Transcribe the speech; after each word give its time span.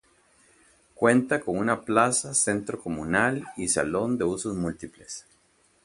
Cuenta 0.95 1.41
con 1.41 1.57
una 1.59 1.81
plaza, 1.85 2.33
centro 2.33 2.81
comunal 2.81 3.45
y 3.55 3.67
salón 3.67 4.17
de 4.17 4.23
usos 4.23 4.55
múltiples. 4.55 5.27